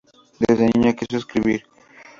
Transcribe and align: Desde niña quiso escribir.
Desde 0.39 0.65
niña 0.73 0.95
quiso 0.97 1.15
escribir. 1.19 1.61